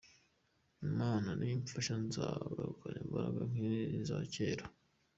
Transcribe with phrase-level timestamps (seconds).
[0.87, 4.65] Imana nimfasha nzagarukana imbaraga nk’iza kera.